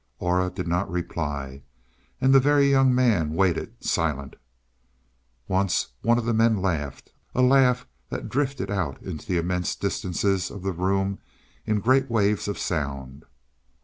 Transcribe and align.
Aura 0.17 0.49
did 0.49 0.67
not 0.67 0.89
reply, 0.89 1.61
and 2.19 2.33
the 2.33 2.39
Very 2.39 2.71
Young 2.71 2.95
Man 2.95 3.33
waited 3.35 3.75
silent. 3.85 4.35
Once 5.47 5.89
one 6.01 6.17
of 6.17 6.25
the 6.25 6.33
men 6.33 6.59
laughed 6.59 7.11
a 7.35 7.43
laugh 7.43 7.85
that 8.09 8.27
drifted 8.27 8.71
out 8.71 8.99
into 9.03 9.27
the 9.27 9.37
immense 9.37 9.75
distances 9.75 10.49
of 10.49 10.63
the 10.63 10.73
room 10.73 11.19
in 11.67 11.81
great 11.81 12.09
waves 12.09 12.47
of 12.47 12.57
sound. 12.57 13.25